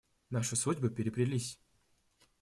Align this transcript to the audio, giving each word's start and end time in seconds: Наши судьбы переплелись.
Наши 0.31 0.55
судьбы 0.55 0.89
переплелись. 0.89 1.59